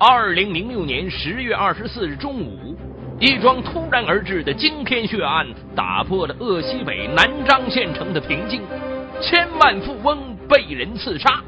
[0.00, 2.76] 二零零六年十月二十四日中午，
[3.18, 8.62] 一桩突然而至的惊天血案打破了鄂西北南漳县城的平静。
[9.20, 11.42] 千万富翁被人刺杀，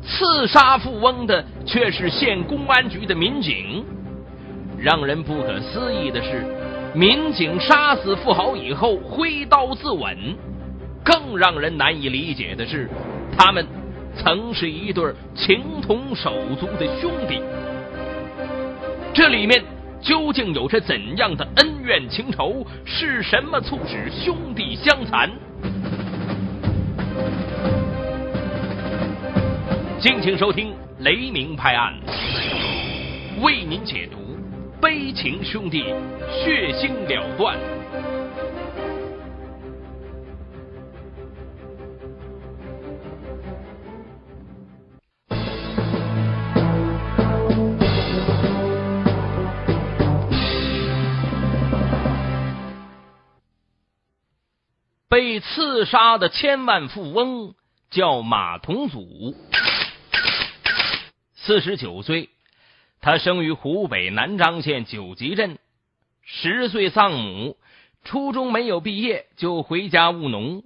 [0.00, 3.84] 刺杀富翁的却是县公安局的民警。
[4.78, 6.46] 让人不可思议的是，
[6.94, 10.16] 民警杀死富豪以后挥刀自刎。
[11.02, 12.88] 更让人难以理解的是，
[13.36, 13.66] 他们
[14.14, 17.42] 曾是一对情同手足的兄弟。
[19.14, 19.62] 这里面
[20.00, 22.66] 究竟有着怎样的恩怨情仇？
[22.86, 25.30] 是什么促使兄弟相残？
[30.00, 31.92] 敬请收听《雷鸣拍案》，
[33.44, 34.16] 为您解读
[34.80, 35.84] 悲情兄弟
[36.42, 37.58] 血腥了断。
[55.12, 57.54] 被刺杀的千万富翁
[57.90, 59.36] 叫马同祖，
[61.34, 62.30] 四十九岁，
[63.02, 65.58] 他生于湖北南漳县九集镇，
[66.22, 67.58] 十岁丧母，
[68.04, 70.64] 初中没有毕业就回家务农，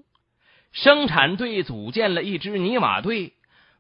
[0.71, 3.33] 生产队组建了一支泥瓦队，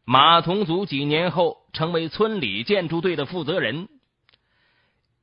[0.04, 3.88] 马同祖几年后成为村里建筑队的负责人。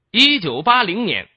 [0.10, 1.28] 一九八零年，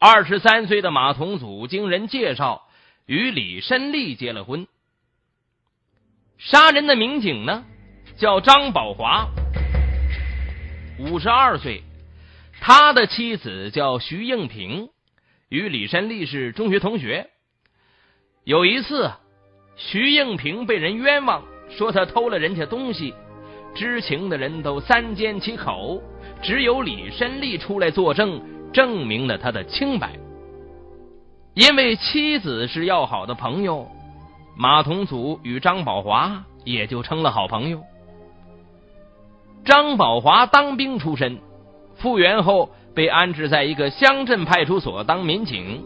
[0.00, 2.66] 二十三岁的马同祖经人介绍。
[3.06, 4.66] 与李申利结了婚。
[6.38, 7.64] 杀人的民警呢，
[8.16, 9.28] 叫张宝华，
[10.98, 11.82] 五十二岁，
[12.60, 14.88] 他的妻子叫徐应平，
[15.48, 17.30] 与李申利是中学同学。
[18.44, 19.12] 有一次，
[19.76, 23.14] 徐应平被人冤枉，说他偷了人家东西，
[23.74, 26.02] 知情的人都三缄其口，
[26.42, 28.42] 只有李申利出来作证，
[28.72, 30.18] 证明了他的清白。
[31.54, 33.86] 因为妻子是要好的朋友，
[34.56, 37.82] 马同祖与张宝华也就成了好朋友。
[39.62, 41.38] 张宝华当兵出身，
[41.94, 45.84] 复员后被安置在一个乡镇派出所当民警。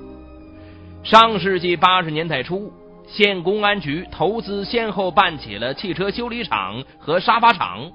[1.02, 2.72] 上世纪八十年代初，
[3.08, 7.90] 县公安局投资先后办起了汽车修理厂和沙发厂，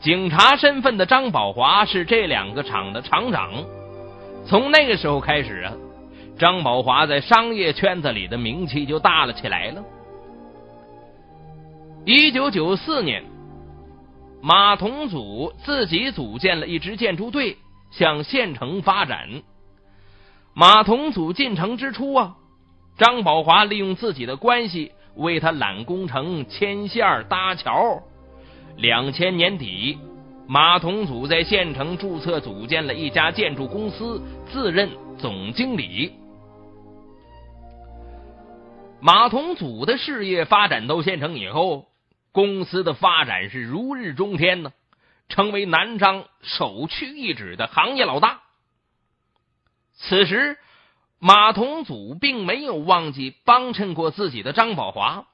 [0.00, 3.50] 警察身份的张宝华是这两个厂的厂长。
[4.46, 5.72] 从那个时候开始啊。
[6.38, 9.82] 张宝华在商业圈子里的名气就大了起来了。
[12.04, 13.24] 一九九四年，
[14.42, 17.56] 马同祖自己组建了一支建筑队，
[17.90, 19.28] 向县城发展。
[20.52, 22.36] 马同祖进城之初啊，
[22.98, 28.02] 张宝华利用自己的关系为他揽工程、牵线、搭桥。
[28.76, 29.98] 两千年底，
[30.46, 34.22] 马同祖在县城注册组建了一家建筑公司，
[34.52, 36.12] 自任总经理。
[39.00, 41.88] 马同祖的事业发展到县城以后，
[42.32, 44.72] 公司的发展是如日中天呢，
[45.28, 48.40] 成为南昌首屈一指的行业老大。
[49.92, 50.58] 此时，
[51.18, 55.26] 马同祖并没有忘记帮衬过自己的张宝华。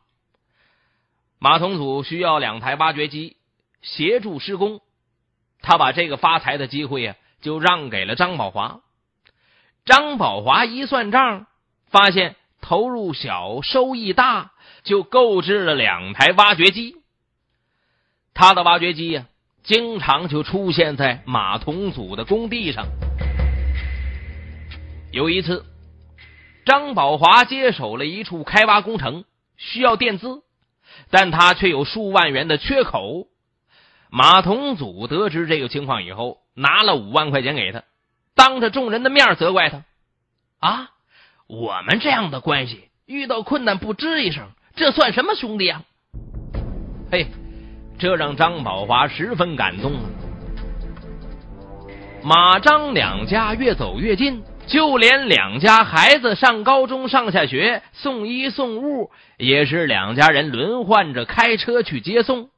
[1.38, 3.36] 马同祖需要两台挖掘机
[3.80, 4.80] 协助施工，
[5.60, 8.80] 他把这个发财的机会呀，就让给了张宝华。
[9.84, 11.46] 张宝华一算账，
[11.90, 12.36] 发现。
[12.62, 14.52] 投入小，收益大，
[14.84, 16.96] 就购置了两台挖掘机。
[18.32, 19.26] 他的挖掘机呀，
[19.62, 22.86] 经常就出现在马同祖的工地上。
[25.10, 25.66] 有一次，
[26.64, 29.24] 张宝华接手了一处开挖工程，
[29.58, 30.42] 需要垫资，
[31.10, 33.26] 但他却有数万元的缺口。
[34.08, 37.82] 马同祖得知这个情况以后，拿了五万块钱给他，
[38.34, 39.84] 当着众人的面责怪他
[40.60, 40.90] ：“啊！”
[41.52, 45.82] 我们这样的关系，遇到困难不吱一声，这算什么兄弟啊？
[47.10, 47.26] 嘿，
[47.98, 49.92] 这让张宝华十分感动。
[52.22, 62.48] 马张两家越走越近，就连两家孩子上高中、上下学，送衣送物，也是两家人轮换着开车去接送。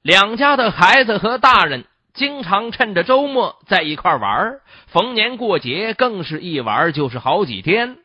[0.00, 7.96] 两家的孩子和大人经常趁着周末在一块玩，逢年过节更是一玩就是好几天。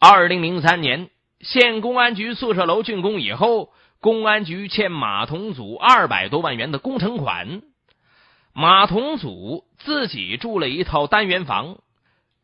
[0.00, 1.10] 二零零三年，
[1.40, 7.62] 县公安局宿舍楼竣工以后，公安局欠马同祖二百多万元的工程款。
[8.52, 11.78] 马同祖自己住了一套单元房，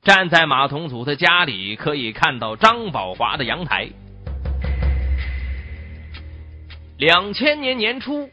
[0.03, 3.91] 站在马同祖的家里，可以看到张宝华的阳台。
[6.99, 8.31] 两千年年初，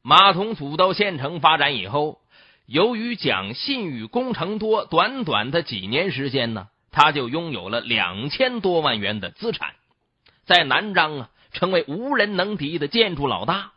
[0.00, 2.20] 马同祖到县城发展以后，
[2.66, 9.70] 由于讲信誉工程多，短短的几年时间呢，他就拥有了两千多万元的资产，
[10.46, 13.72] 在南漳啊，成为无人能敌的建筑老大。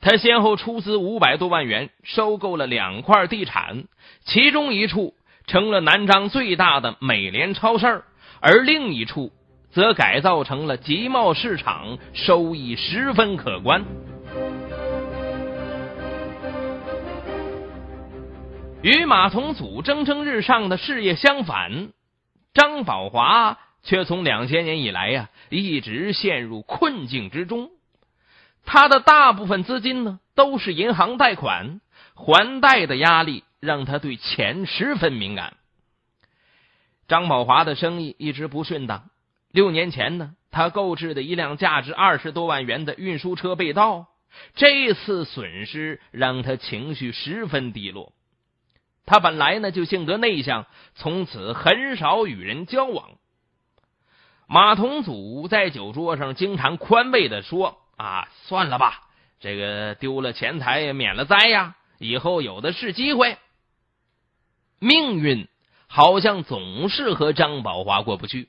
[0.00, 3.84] 他先后出资五百多万元收购了两块地产，
[4.24, 5.14] 其中一处
[5.46, 8.02] 成了南漳最大的美联超市，
[8.40, 9.30] 而另一处
[9.70, 13.84] 则改造成了集贸市场，收益十分可观。
[18.82, 21.88] 与马同祖蒸蒸日上的事业相反，
[22.54, 27.70] 张宝华却从两千年以来呀，一直陷入困境之中。
[28.64, 31.80] 他的大部分资金呢，都是银行贷款，
[32.14, 35.56] 还贷的压力让他对钱十分敏感。
[37.08, 39.10] 张宝华的生意一直不顺当。
[39.50, 44.06] 六年前呢，他购置的一辆价值二十多万元的运输车被盗，
[44.54, 48.12] 这次损失让他情绪十分低落。
[49.06, 53.10] 他本来呢就性格内向，从此很少与人交往。
[54.46, 57.78] 马同祖在酒桌上经常宽慰的说。
[57.96, 59.02] 啊，算了吧，
[59.38, 63.38] 这个丢了钱财免了灾呀，以后有的是机会。
[64.80, 65.46] 命运
[65.86, 68.48] 好像总是和张宝华过不去。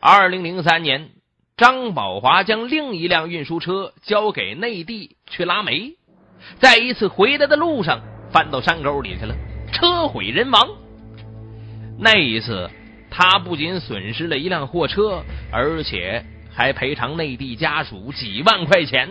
[0.00, 1.10] 二零零三年，
[1.58, 5.98] 张宝华将另一辆运输车交给内地去拉煤，
[6.58, 8.00] 在一次回来的路上
[8.32, 9.36] 翻到山沟里去了，
[9.72, 10.68] 车毁人亡。
[11.98, 12.70] 那一次，
[13.10, 16.24] 他不仅损失了一辆货车，而且。
[16.58, 19.10] 还赔偿内地家属几万块钱，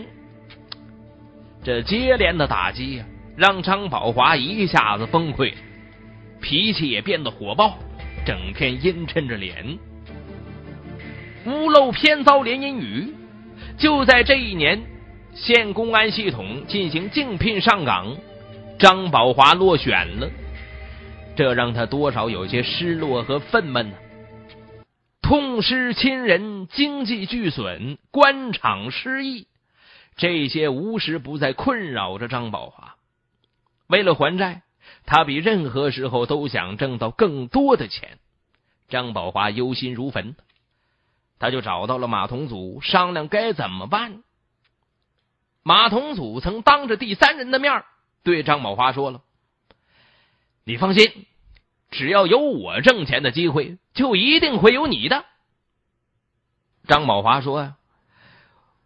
[1.63, 3.05] 这接连的打击呀，
[3.37, 5.53] 让张宝华一下子崩溃，
[6.41, 7.77] 脾气也变得火爆，
[8.25, 9.77] 整天阴沉着脸。
[11.45, 13.13] 屋漏偏遭连阴雨，
[13.77, 14.81] 就在这一年，
[15.35, 18.17] 县公安系统进行竞聘上岗，
[18.79, 20.27] 张宝华落选了，
[21.35, 23.97] 这让他多少有些失落和愤懑呢。
[25.21, 29.47] 痛失亲人，经济巨损，官场失意，
[30.15, 32.95] 这些无时不在困扰着张宝华。
[33.87, 34.61] 为了还债，
[35.05, 38.19] 他比任何时候都想挣到更多的钱。
[38.87, 40.35] 张宝华忧心如焚，
[41.39, 44.21] 他就找到了马同祖商量该怎么办。
[45.63, 47.83] 马同祖曾当着第三人的面
[48.23, 49.21] 对张宝华说了
[50.65, 51.25] ：“你放心。”
[51.91, 55.23] 只要有我挣钱的机会，就一定会有你的。
[56.87, 57.75] 张宝华说：“呀，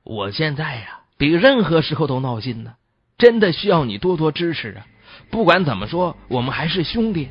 [0.03, 2.75] 我现在呀，比任何时候都闹心呢，
[3.17, 4.85] 真的需要你多多支持啊！
[5.31, 7.29] 不管怎么说，我们还是兄弟。”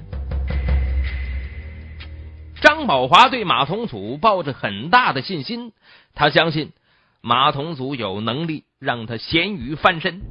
[2.60, 5.72] 张宝华对马同祖抱着很大的信心，
[6.14, 6.72] 他相信
[7.20, 10.22] 马同祖有能力让他咸鱼翻身。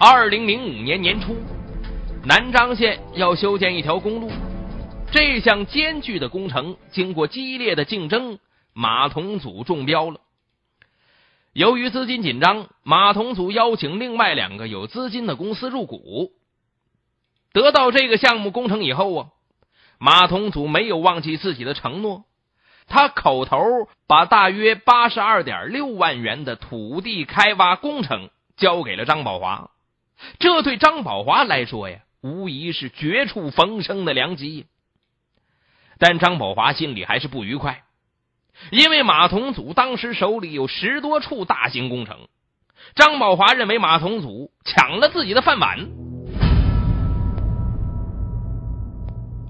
[0.00, 1.36] 二零零五年年初。
[2.24, 4.30] 南漳县要修建一条公路，
[5.12, 8.38] 这项艰巨的工程经过激烈的竞争，
[8.74, 10.20] 马同祖中标了。
[11.52, 16.32] 由于资金紧张，马同祖邀请另外两个有资金的公司入股。
[17.52, 19.28] 得到这个项目工程以后啊，
[19.98, 22.24] 马同祖没有忘记自己的承诺，
[22.88, 29.70] 他口头把大约八十二点六万元的土地开挖工程交给了张宝华。
[30.38, 32.00] 这对张宝华来说呀。
[32.20, 34.66] 无疑是绝处逢生的良机，
[35.98, 37.84] 但张宝华心里还是不愉快，
[38.72, 42.26] 因为马同祖当时手里有十多处大型工程，
[42.96, 45.88] 张宝华认为马同祖抢了自己的饭碗。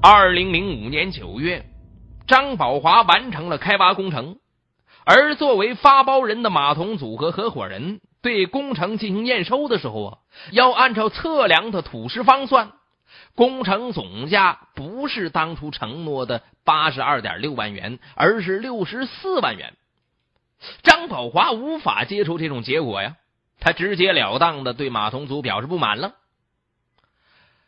[0.03, 1.65] 二零零五年九月，
[2.27, 4.37] 张宝华完成了开挖工程，
[5.07, 8.01] 而作为发包人的马同祖和合伙人。
[8.21, 10.19] 对工程进行验收的时候啊，
[10.51, 12.73] 要按照测量的土石方算，
[13.35, 19.75] 工程总价不是当初承诺的八十二点六万元，而是六十四万元。
[20.83, 23.17] 张宝华无法接受这种结果呀，
[23.61, 26.15] 他直截了当的对马同祖表示不满了。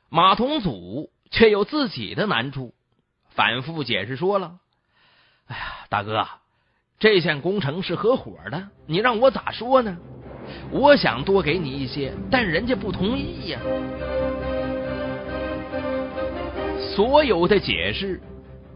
[0.09, 2.75] 马同祖却有自己的难处，
[3.28, 4.59] 反复解释说了
[5.47, 6.26] ：“哎呀，大哥，
[6.99, 9.97] 这项工程是合伙的，你让我咋说呢？”
[10.71, 13.59] 我想多给你一些，但人家不同意呀。
[16.95, 18.21] 所有的解释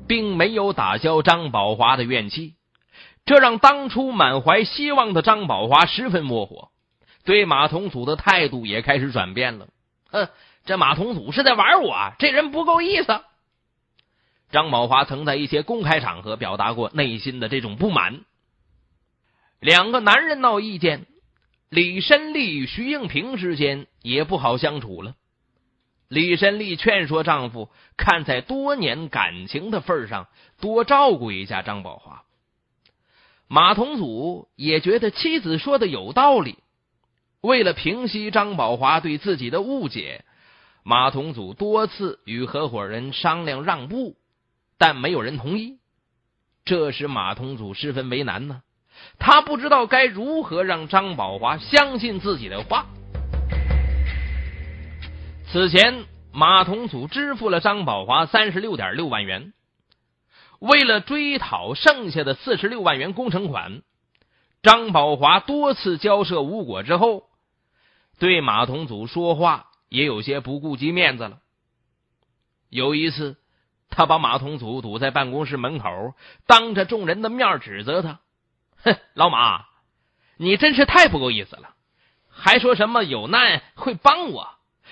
[0.07, 2.55] 并没有打消张宝华的怨气，
[3.25, 6.69] 这让当初满怀希望的张宝华十分窝火，
[7.25, 9.69] 对马同祖的态度也开始转变了。
[10.11, 10.29] 哼，
[10.65, 13.21] 这马同祖是在玩我，这人不够意思。
[14.51, 18.21] 张宝华曾在一些公开场合表达过内心的这种不满。
[19.59, 21.07] 两个男人闹意见。
[21.75, 25.17] 李申利与徐应平之间也不好相处了。
[26.07, 30.29] 李申利劝说丈夫，看在多年感情的份上，
[30.61, 32.23] 多照顾一下张宝华。
[33.49, 36.59] 马同祖也觉得妻子说的有道理。
[37.41, 40.25] 为了平息张宝华对自己的误解，
[40.85, 44.17] 马同祖多次与合伙人商量让步，
[44.79, 45.79] 但没有人同意。
[46.65, 48.63] 这使马同祖十分为难呢。
[49.19, 52.87] 他不知道该如何让张宝华相信自己的话。
[55.51, 59.53] 此前，马同祖支付了张宝华三十六点六万元。
[60.59, 63.83] 为了追讨剩下的四十六万元工程款，
[64.63, 67.25] 张宝华多次交涉无果之后，
[68.19, 71.39] 对马同祖说话也有些不顾及面子了。
[72.71, 73.37] 有一次，
[73.91, 76.15] 他把马同祖堵在办公室门口，
[76.47, 78.21] 当着众人的面指责他
[78.85, 79.65] ：“哼，老马，
[80.37, 81.71] 你真是太不够意思了，
[82.31, 84.49] 还说什么有难会帮我，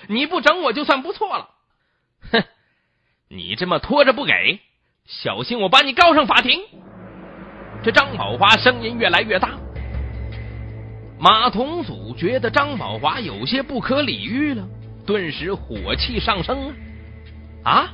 [0.07, 1.49] 你不整我就算不错了。
[2.31, 2.43] 哼，
[3.29, 4.59] 你这么拖着不给。”
[5.05, 6.61] 小心，我把你告上法庭！
[7.83, 9.59] 这张宝华声音越来越大。
[11.19, 14.65] 马同祖觉得张宝华有些不可理喻了，
[15.05, 16.73] 顿时火气上升
[17.65, 17.71] 啊！
[17.71, 17.93] 啊，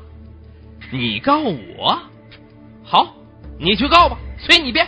[0.91, 1.99] 你告我？
[2.83, 3.15] 好，
[3.57, 4.87] 你去告吧，随你便。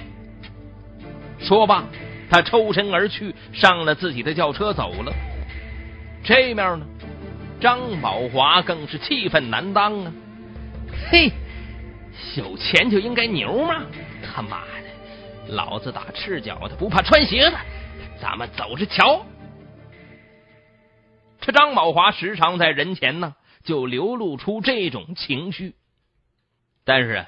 [1.41, 1.86] 说罢，
[2.29, 5.13] 他抽身而去，上了自己的轿车走了。
[6.24, 6.86] 这面呢，
[7.60, 10.13] 张宝华更是气愤难当啊！
[11.10, 11.31] 嘿。
[12.36, 13.83] 有钱就应该牛吗？
[14.21, 17.57] 他妈的，老子打赤脚的不怕穿鞋的，
[18.21, 19.25] 咱们走着瞧。
[21.39, 23.33] 这张宝华时常在人前呢，
[23.63, 25.74] 就流露出这种情绪。
[26.83, 27.25] 但是，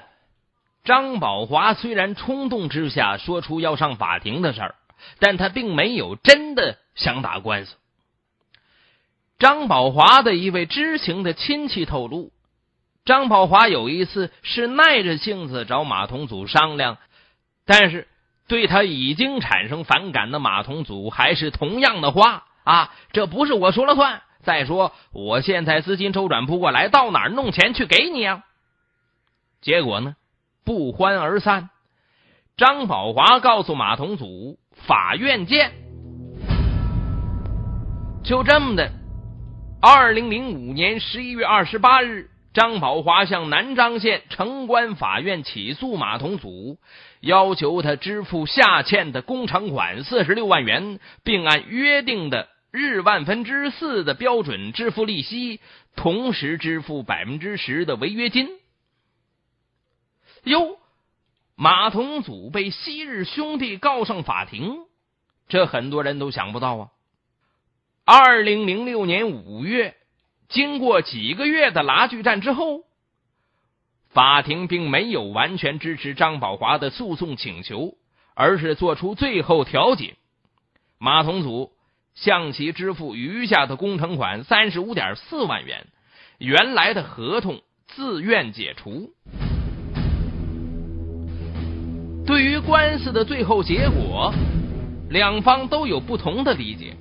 [0.84, 4.74] 张宝华虽然冲动之下说出要上法庭的事儿，
[5.18, 7.74] 但他并没有真的想打官司。
[9.38, 12.30] 张宝华的一位知情的亲戚透露。
[13.04, 16.96] 张宝华有一次是耐着性子找马同祖商量，
[17.66, 18.08] 但是
[18.46, 24.22] 对他已经产生反感的马同祖还是同样的话啊，这不是我说了算。
[24.42, 28.42] 再说我现在资金周转不过来，到哪儿弄钱去给你啊？
[29.60, 30.16] 结果呢，
[30.64, 31.70] 不欢而散。
[32.56, 35.72] 张宝华告诉马同祖：“法院见。”
[38.24, 38.90] 就这么的，
[39.82, 42.30] 二零零五年十一月二十八日。
[42.54, 46.78] 张宝华向南漳县城关法院起诉马同祖，
[47.20, 55.58] 要求他支付下欠的工程款四十六万元，并按约定的日万分之四的标准支付利息，
[55.96, 58.46] 同时支付百分之十的违约金。
[60.44, 60.78] 哟，
[61.56, 64.86] 马同祖被昔日兄弟告上法庭，
[65.48, 66.90] 这很多人都想不到啊！
[68.04, 69.96] 二零零六年五月。
[70.46, 72.82] 经过几个月的拉锯战之后，
[74.10, 77.96] 法庭并没有完全支持张宝华的诉讼请求，
[78.34, 80.16] 而是做出最后调解。
[80.98, 81.72] 马同祖
[82.14, 85.86] 向其支付余下的工程款三十五点四万元，
[86.38, 89.14] 原来的合同自愿解除。
[92.34, 94.34] 对于官司的最后结果，
[95.08, 96.96] 两方都有不同的理解。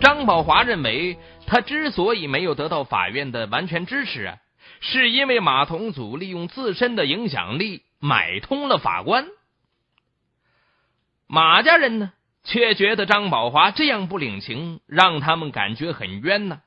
[0.00, 4.36] 张宝华认为，他之所以没有得到法院的完全支持啊，
[4.78, 9.26] 是因为马同祖利用自身的影响力买通了法官。
[11.26, 12.12] 马家人呢，
[12.44, 16.60] 却觉得张宝华这样不领情，让他们感觉很冤呢。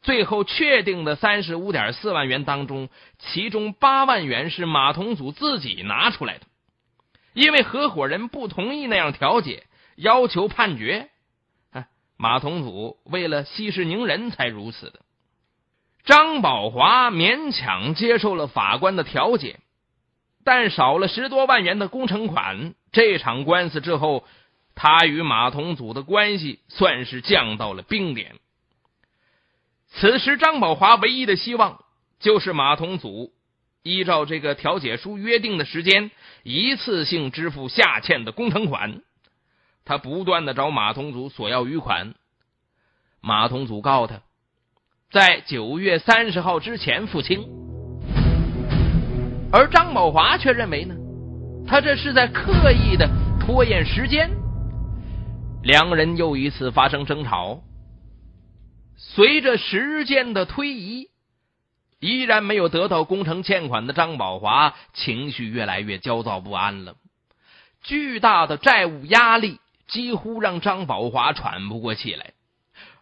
[0.00, 6.46] 最后确定的三十五点四万元当中，其中八万元是马同祖自己拿出来的，
[7.38, 9.64] 因为合伙人不同意那样调解，
[9.94, 11.08] 要求判决。
[12.16, 15.02] 马同祖为了息事宁人才如此的。
[16.04, 19.60] 张宝华勉强接受了法官的调解，
[20.42, 22.74] 但少了十多万元的工程款。
[22.90, 24.26] 这场官司之后，
[24.74, 28.34] 他与马同祖的关系算是降到了冰点。
[29.86, 31.84] 此时，张宝华唯一的希望
[32.18, 33.32] 就是马同祖
[33.82, 36.10] 依照这个调解书约定的时间，
[36.42, 39.00] 一次性支付下欠的工程款。
[39.84, 42.14] 他不断的找马同祖索要余款，
[43.22, 44.20] 马同祖告他，
[45.10, 47.48] 在九月三十号之前付清，
[49.50, 50.94] 而张宝华却认为呢，
[51.66, 53.08] 他这是在刻意的
[53.40, 54.30] 拖延时间。
[55.62, 57.62] 两人又一次发生争吵。
[58.96, 61.08] 随着时间的推移，
[62.00, 66.96] 依然没有得到工程欠款的张宝华情绪越来越焦躁不安了，
[67.82, 69.60] 巨大的债务压力。
[69.88, 72.34] 几乎让张宝华喘不过气来。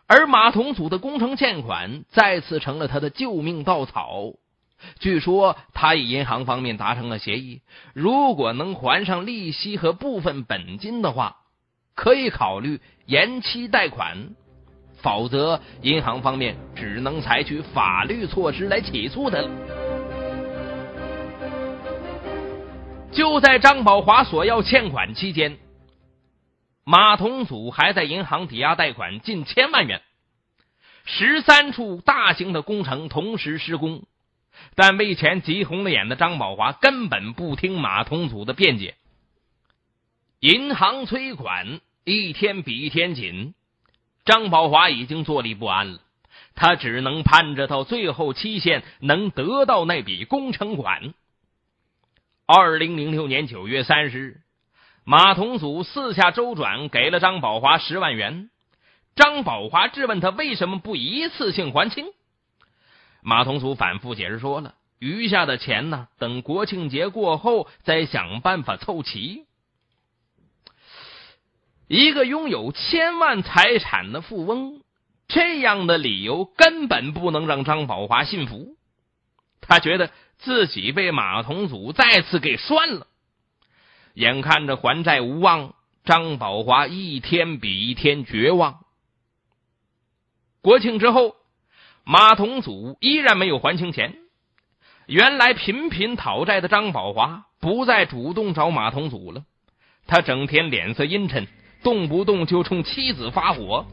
[0.07, 4.35] 而马同祖的工程欠款再次成了他的救命稻草。
[5.01, 7.61] 据说他与银行方面达成了协议，
[7.93, 11.39] 如果能还上利息和部分本金的话，
[11.97, 14.37] 可以考虑延期贷款；
[15.07, 19.49] 否则，银行方面只能采取法律措施来起诉他了。
[23.13, 25.59] 就在张宝华索要欠款期间。
[26.83, 30.03] 马同祖还在银行抵押贷款近千万元，
[31.05, 34.03] 十三处大型的工程同时施工，
[34.75, 38.97] 但为钱急红了眼的张宝华根本不听马同祖的辩解。
[40.41, 43.55] 银行催款一天比一天紧，
[44.27, 46.01] 张宝华已经坐立不安了，
[46.57, 51.15] 他只能盼着到最后期限能得到那笔工程款。
[52.45, 54.41] 二零零六年九月三十日。
[55.05, 58.51] 马同祖四下周转，给了张宝华十万元。
[59.15, 62.07] 张宝华质问他为什么不一次性还清。
[63.23, 69.45] 马同祖反复解释说了，余下的钱呢，等国庆节过后再想办法凑齐。
[71.89, 74.83] 一个拥有千万财产的富翁，
[75.29, 78.77] 这样的理由根本不能让张宝华信服。
[79.61, 83.07] 他觉得自己被马同祖再次给涮了。
[84.15, 85.75] 眼看着还债无望，
[86.05, 88.81] 张宝华一天比一天绝望。
[90.63, 91.37] 国庆之后，
[92.03, 94.17] 马同祖依然没有还清钱。
[95.07, 99.45] 原来频频讨债的张宝华不再主动找马同祖了，
[100.09, 101.47] 他整天脸色阴沉，
[101.83, 103.87] 动不动就冲妻子发火。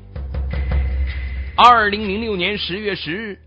[1.56, 3.40] 二零零六年十月十日，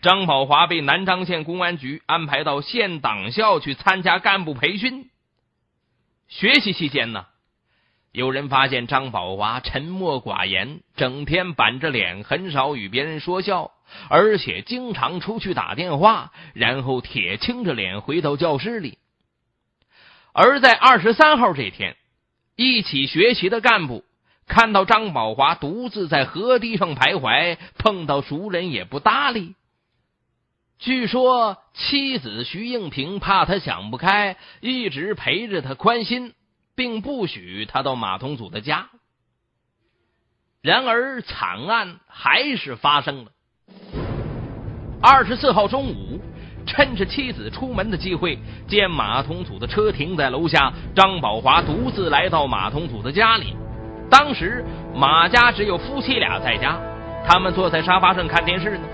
[0.00, 5.10] 张宝华被南昌县公安局安排到县党校去参加干部培训。
[6.28, 7.26] 学习期间呢，
[8.10, 13.72] 有人发现张宝华沉默寡言，整天板着脸，很少与别人说笑，
[14.08, 18.96] 而且经常出去打电话，然后铁青着脸回到教室里。
[20.32, 21.96] 而在二十三号这天，
[22.56, 24.04] 一起学习的干部
[24.46, 29.54] 看到张宝华独自在河堤上徘徊，碰到熟人也不搭理。
[30.78, 36.34] 据说妻子徐应平怕他想不开，一直陪着他宽心，
[36.74, 38.90] 并不许他到马同祖的家。
[40.60, 43.30] 然而惨案还是发生了。
[45.00, 46.20] 二十四号中午，
[46.66, 53.56] 趁着妻子出门的机会，见马同祖的车停在楼下，张宝华独自来到马同祖的家里。
[54.10, 56.78] 当时马家只有夫妻俩在家，
[57.26, 58.84] 他们坐在沙发上看电视呢。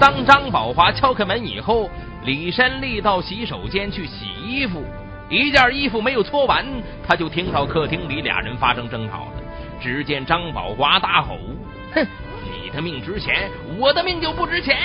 [0.00, 1.90] 当张宝华敲开门以后，
[2.24, 4.82] 李山立到洗手间去洗衣服，
[5.28, 6.64] 一件衣服没有搓完，
[7.06, 9.32] 他就听到客厅里俩人发生争吵了。
[9.80, 11.38] 只见张宝华大吼
[11.94, 12.06] ：“哼，
[12.44, 14.76] 你的命值钱，我的命就不值钱！”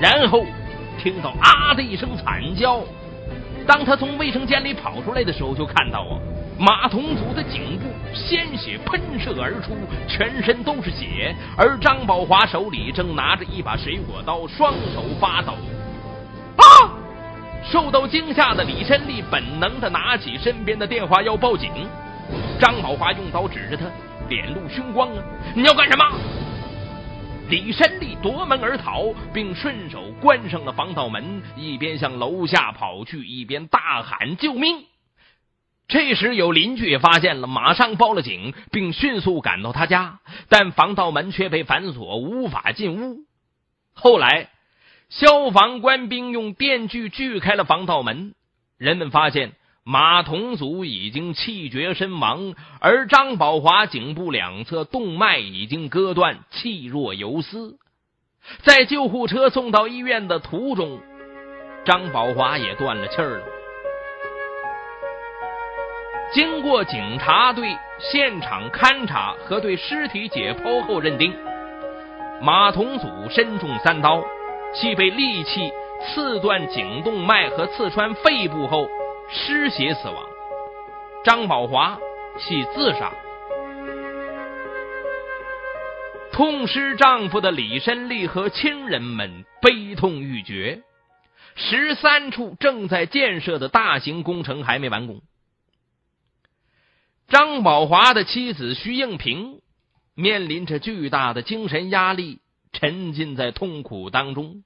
[0.00, 0.44] 然后
[0.98, 2.80] 听到啊的一声惨叫。
[3.66, 6.18] 当他从卫生间里跑出来的时候，就看到啊。
[6.58, 9.76] 马同祖的颈部鲜血喷射而出，
[10.08, 15.52] 全身都是血，而张宝华手里正拿着一把水果刀，双手发抖。
[16.56, 16.64] 啊！
[17.70, 21.70] 受到惊吓的李申利本能的拿起身边的电话要报警。
[22.58, 23.84] 张宝华用刀指着他，
[24.28, 25.22] 脸露凶光啊！
[25.54, 26.04] 你要干什么？
[27.48, 34.84] 李山利夺门而逃，并顺手关上了防盗门，一边向楼下跑去，一边大喊救命。
[35.86, 43.20] 这时有邻居也发现了，马上报了警，并迅速赶到他家，但防盗门却被反锁，无法进屋。
[43.94, 44.50] 后来，
[45.08, 48.34] 消防官兵用电锯锯开了防盗门，
[48.76, 49.52] 人们发现
[49.90, 57.78] 马同祖已经气绝身亡，而张宝华颈部两侧动脉已经割断，气若游丝。
[58.60, 61.00] 在救护车送到医院的途中，
[61.86, 63.44] 张宝华也断了气儿了。
[66.34, 71.34] 经过警察对现场勘查和对尸体解剖后认定，
[72.42, 74.22] 马同祖身中三刀，
[74.74, 75.72] 系被利器
[76.04, 78.86] 刺断颈动脉和刺穿肺部后
[79.30, 80.26] 失血死亡。
[81.24, 81.98] 张宝华
[82.38, 83.12] 系自杀。
[86.32, 90.82] 痛失丈夫的李申利和亲人们悲痛欲绝。
[91.56, 95.20] 十三处正在建设的大型工程还没完工。
[97.26, 99.60] 张宝华的妻子徐应平
[100.14, 102.38] 面临着巨大的精神压力，
[102.72, 104.62] 沉浸在痛苦当中。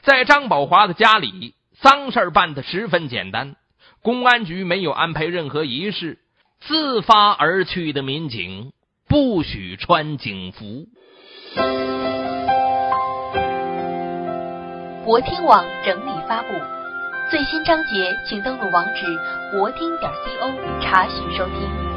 [0.00, 3.56] 在张宝华的家里，丧事办得十分简单，
[4.02, 6.18] 公安局没有安排任何仪式，
[6.60, 8.72] 自发而去的民警
[9.08, 10.86] 不许穿警服。
[15.04, 16.48] 博听网整理发布，
[17.30, 19.04] 最新章节请登录网址
[19.52, 21.87] 博听点 co 查询收听。